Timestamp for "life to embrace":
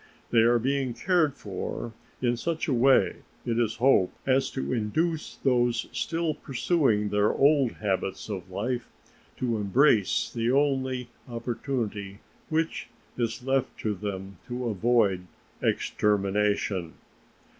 8.49-10.31